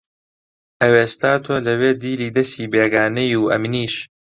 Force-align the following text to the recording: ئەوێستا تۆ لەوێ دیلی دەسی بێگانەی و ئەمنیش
ئەوێستا 0.81 1.33
تۆ 1.45 1.55
لەوێ 1.67 1.91
دیلی 2.01 2.33
دەسی 2.37 2.69
بێگانەی 2.73 3.37
و 3.41 3.49
ئەمنیش 3.51 3.95